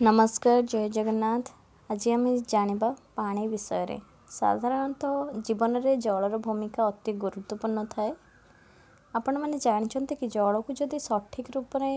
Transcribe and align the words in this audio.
ନମସ୍କାର 0.00 0.60
ଜୟ 0.64 0.88
ଜଗନ୍ନାଥ। 0.90 1.52
ଆଜି 1.90 2.12
ଆମେ 2.12 2.32
ଜାଣିବା 2.48 2.88
ପାଣି 3.14 3.46
ବିଷୟରେ। 3.48 3.96
ସାଧାରଣତଃ 4.30 5.16
ଜୀବନରେ 5.42 5.94
ଜଳର 6.02 6.40
ଭୂମିକା 6.42 6.86
ଅତି 6.86 7.14
ଗୁରୁତ୍ୱପୂର୍ଣ୍ଣ 7.18 7.84
ଥାଏ। 7.90 8.12
ଆପଣମାନେ 9.14 9.58
ଜାଣିଛନ୍ତି 9.62 10.16
କି 10.16 10.28
ଜଳକୁ 10.32 10.78
ଯଦି 10.78 11.02
ସଠିକ୍ 11.04 11.50
ରୂପରେ 11.52 11.90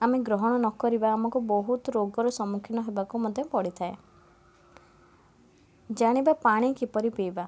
ଆମେ 0.00 0.18
ଗ୍ରହଣ 0.24 0.50
ନ 0.54 0.70
କରିବା 0.78 1.10
ଆମକୁ 1.12 1.42
ବହୁତ 1.48 1.94
ରୋଗର 1.94 2.34
ସମ୍ମୁଖୀନ 2.34 2.84
ହେବାକୁ 2.84 3.22
ମଧ୍ୟ 3.22 3.46
ପଡ଼ିଥାଏ। 3.50 3.94
ଜାଣିବା 5.90 6.32
ପାଣି 6.40 6.68
କିପରି 6.76 7.10
ପିଇବା? 7.14 7.44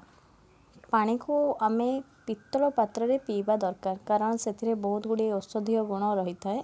ପାଣିକୁ 0.87 1.35
ଆମେ 1.61 1.87
ପିତ୍ତଳ 2.25 2.69
ପାତ୍ରରେ 2.75 3.17
ପିଇବା 3.25 3.57
ଦରକାର। 3.59 4.03
କାରଣ 4.05 4.41
ସେଥିରେ 4.41 4.75
ବହୁତ 4.81 5.03
ଗୁଡ଼ିଏ 5.07 5.31
ଔଷଧୀୟ 5.35 5.85
ଗୁଣ 5.87 6.11
ରହିଥାଏ। 6.17 6.61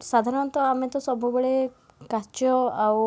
ସାଧାରଣତଃ 0.00 0.66
ଆମେ 0.66 0.88
ତ 0.90 1.00
ସବୁବେଳେ 1.02 1.50
କାଚ 2.10 2.52
ଆଉ 2.80 3.02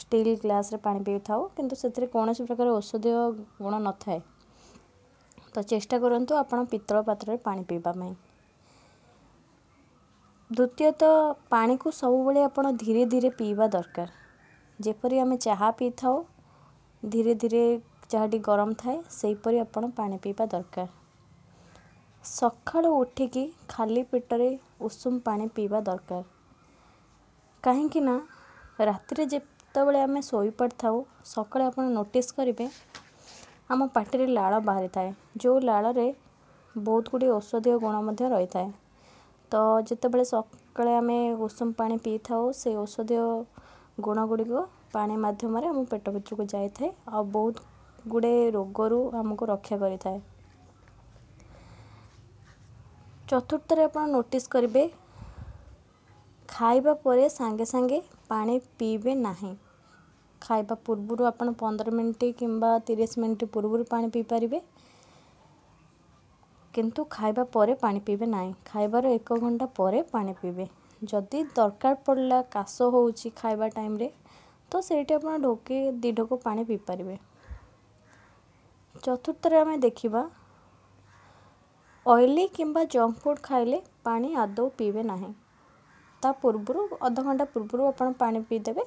ଷ୍ଟିଲ୍ 0.00 0.30
ଗ୍ଲାସ୍ରେ 0.40 0.80
ପାଣି 0.82 1.02
ପିଇଥାଉ 1.04 1.48
କିନ୍ତୁ 1.54 1.78
ସେଥିରେ 1.78 2.10
କୌଣସି 2.12 2.46
ପ୍ରକାର 2.46 2.76
ଔଷଧୀୟ 2.76 3.16
ଗୁଣ 3.60 3.82
ନଥାଏ। 3.84 4.20
ତ 5.52 5.62
ଚେଷ୍ଟା 5.68 6.00
କରନ୍ତୁ 6.02 6.38
ଆପଣ 6.38 6.66
ପିତ୍ତଳ 6.70 7.02
ପାତ୍ରରେ 7.06 7.40
ପାଣି 7.44 7.66
ପିଇବା 7.66 7.96
ପାଇଁ। 7.96 8.14
ଦ୍ୱିତୀୟତଃ 10.50 11.16
ପାଣିକୁ 11.48 11.92
ସବୁବେଳେ 11.94 12.44
ଆପଣ 12.44 12.72
ଧୀରେ 12.78 13.04
ଧୀରେ 13.10 13.30
ପିଇବା 13.36 13.68
ଦରକାର। 13.72 14.18
ଯେପରି 14.78 15.20
ଆମେ 15.20 15.38
ଚାହା 15.42 15.70
ପିଇଥାଉ 15.76 16.20
ଧୀରେ 17.02 17.34
ଧୀରେ 17.40 17.60
ଚାହାଟି 18.08 18.40
ଗରମ 18.44 18.78
ଥାଏ 18.78 18.98
ସେହିପରି 19.14 19.62
ଆପଣ 19.62 19.92
ପାଣି 19.96 20.20
ପିଇବା 20.22 20.48
ଦରକାର। 20.52 20.92
ସକାଳୁ 22.24 22.90
ଉଠିକି 22.96 23.44
ଖାଲି 23.68 24.04
ପେଟରେ 24.10 24.50
ଉଷୁମ 24.84 25.24
ପାଣି 25.24 25.50
ପିଇବା 25.54 25.84
ଦରକାର। 25.86 26.24
କାହିଁକି 27.64 28.00
ନା 28.02 28.12
ରାତିରେ 28.82 29.24
ଯେତେବେଳେ 29.30 30.02
ଆମେ 30.02 30.22
ଶୋଇପଡ଼ିଥାଉ 30.24 31.00
ସକାଳେ 31.26 31.66
ଆପଣ 31.66 31.84
ନୋଟିସ୍ 31.92 32.30
କରିବେ 32.34 32.66
ଆମ 33.70 33.88
ପାଟିରେ 33.92 34.26
ଲାଳ 34.32 34.60
ବାହାରିଥାଏ। 34.64 35.10
ଯେଉଁ 35.38 35.58
ଲାଳରେ 35.64 36.06
ବହୁତ 36.74 37.04
ଗୁଡ଼ିଏ 37.10 37.32
ଔଷଧୀୟ 37.32 37.76
ଗୁଣ 37.80 38.02
ମଧ୍ୟ 38.04 38.30
ରହିଥାଏ। 38.30 38.70
ତ 39.52 39.58
ଯେତେବେଳେ 39.88 40.24
ସକାଳେ 40.26 40.92
ଆମେ 40.96 41.16
ଉଷୁମ 41.46 41.76
ପାଣି 41.76 41.96
ପିଇଥାଉ 42.02 42.50
ସେ 42.56 42.74
ଔଷଧୀୟ 42.78 43.22
ଗୁଣ 44.02 44.24
ଗୁଡ଼ିକ 44.28 44.64
ପାଣି 44.92 45.16
ମାଧ୍ୟମରେ 45.20 45.68
ଆମ 45.68 45.84
ପେଟ 45.88 46.14
ଭିତରକୁ 46.14 46.48
ଯାଇଥାଏ 46.50 46.92
ଆଉ 47.12 47.24
ବହୁତ 47.32 47.66
ଗୁଡ଼ିଏ 48.10 48.44
ରୋଗରୁ 48.54 49.00
ଆମକୁ 49.18 49.50
ରକ୍ଷା 49.50 49.80
କରିଥାଏ। 49.80 50.20
ଚତୁର୍ଥରେ 53.28 53.84
ଆପଣ 53.84 54.04
ନୋଟିସ୍ 54.10 54.48
କରିବେ 54.50 54.84
ଖାଇବା 56.48 56.92
ପରେ 57.00 57.24
ସାଙ୍ଗେ 57.32 57.66
ସାଙ୍ଗେ 57.68 58.00
ପାଣି 58.28 58.56
ପିଇବେ 58.76 59.14
ନାହିଁ। 59.20 59.52
ଖାଇବା 60.42 60.76
ପୂର୍ବରୁ 60.82 61.26
ଆପଣ 61.28 61.54
ପନ୍ଦର 61.58 61.94
ମିନିଟ୍ 61.94 62.30
କିମ୍ବା 62.36 62.70
ତିରିଶ 62.84 63.20
ମିନିଟ୍ 63.20 63.46
ପୂର୍ବରୁ 63.52 63.88
ପାଣି 63.88 64.12
ପିଇପାରିବେ 64.12 64.62
କିନ୍ତୁ 66.74 67.04
ଖାଇବା 67.10 67.44
ପରେ 67.50 67.74
ପାଣି 67.78 68.00
ପିଇବେ 68.04 68.26
ନାହିଁ। 68.28 68.50
ଖାଇବାର 68.64 69.12
ଏକ 69.14 69.38
ଘଣ୍ଟା 69.40 69.68
ପରେ 69.74 70.02
ପାଣି 70.10 70.34
ପିଇବେ। 70.38 70.66
ଯଦି 71.02 71.42
ଦରକାର 71.54 72.00
ପଡ଼ିଲା 72.02 72.40
କାଶ 72.50 72.90
ହେଉଛି 72.92 73.32
ଖାଇବା 73.36 73.70
ଟାଇମ୍ରେ 73.72 74.10
ତ 74.72 74.82
ସେଇଠି 74.84 75.14
ଆପଣ 75.14 75.36
ଢୋକେ 75.42 75.78
ଦୁଇ 75.98 76.12
ଢୋକ 76.16 76.40
ପାଣି 76.42 76.66
ପିଇପାରିବେ 76.66 77.16
ଚତୁର୍ଥରେ 79.02 79.58
ଆମେ 79.58 79.76
ଦେଖିବା 79.82 80.22
ଅଏଲି 82.06 82.44
କିମ୍ବା 82.52 82.84
ଜଙ୍କ 82.90 83.18
ଫୁଡ଼୍ 83.20 83.42
ଖାଇଲେ 83.44 83.80
ପାଣି 84.04 84.32
ଆଦୌ 84.40 84.70
ପିଇବେ 84.76 85.06
ନାହିଁ। 85.06 85.34
ତା 86.22 86.30
ପୂର୍ବରୁ 86.38 86.82
ଅଧଘଣ୍ଟା 87.02 87.46
ପୂର୍ବରୁ 87.50 87.86
ଆପଣ 87.88 88.14
ପାଣି 88.18 88.42
ପିଇଦେବେ 88.46 88.84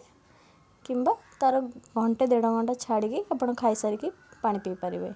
କିମ୍ବା 0.86 1.12
ତା'ର 1.38 1.60
ଘଣ୍ଟେ 1.96 2.28
ଦେଢ଼ 2.30 2.52
ଘଣ୍ଟା 2.54 2.76
ଛାଡ଼ିକି 2.80 3.24
ଆପଣ 3.32 3.56
ଖାଇସାରିକି 3.60 4.12
ପାଣି 4.44 4.64
ପିଇପାରିବେ। 4.64 5.14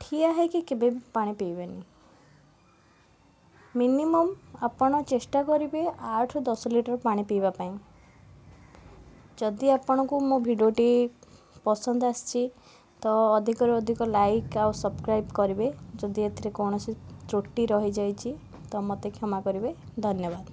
ଠିଆ 0.00 0.28
ହେଇକି 0.34 0.62
କେବେ 0.66 0.90
ବି 0.92 1.02
ପାଣି 1.12 1.36
ପିଇବେନି। 1.36 1.82
ମିନିମମ୍ 3.74 4.30
ଆପଣ 4.62 5.00
ଚେଷ୍ଟା 5.06 5.42
କରିବେ 5.46 5.84
ଆଠରୁ 6.12 6.44
ଦଶ 6.46 6.74
ଲିଟର 6.74 6.98
ପାଣି 7.02 7.28
ପିଇବା 7.28 7.54
ପାଇଁ। 7.56 7.76
ଯଦି 9.38 9.70
ଆପଣଙ୍କୁ 9.72 10.20
ମୋ 10.24 10.38
ଭିଡ଼ିଓଟି 10.42 10.88
ପସନ୍ଦ 11.64 12.08
ଆସିଛି 12.08 12.42
ତ 13.04 13.10
ଅଧିକରୁ 13.32 13.74
ଅଧିକ 13.76 14.06
ଲାଇକ୍ 14.08 14.56
ଆଉ 14.58 14.72
ସବସ୍କ୍ରାଇବ୍ 14.76 15.28
କରିବେ। 15.34 15.68
ଯଦି 15.96 16.24
ଏଥିରେ 16.24 16.52
କୌଣସି 16.54 16.96
ତ୍ରୁଟି 17.28 17.66
ରହିଯାଇଛି 17.68 18.34
ତ 18.72 18.84
ମୋତେ 18.86 19.14
କ୍ଷମା 19.14 19.42
କରିବେ। 19.44 19.74
ଧନ୍ୟବାଦ। 20.00 20.44